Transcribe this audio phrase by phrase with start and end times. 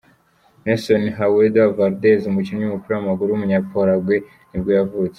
[0.63, 5.09] Nelson Haedo Valdez, umukinnyi w’umupira w’amaguru w’umunyaparaguay nibwo yavutse.